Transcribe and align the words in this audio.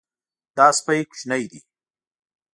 دا 0.55 0.67
سپی 0.77 1.01
کوچنی 1.09 1.43
دی. 1.51 1.59